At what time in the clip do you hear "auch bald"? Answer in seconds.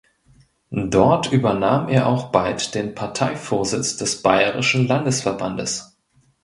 2.07-2.73